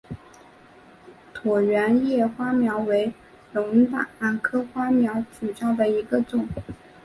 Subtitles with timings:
[1.31, 3.13] 椭圆叶花锚为
[3.53, 3.85] 龙
[4.17, 6.47] 胆科花锚属下的一个种。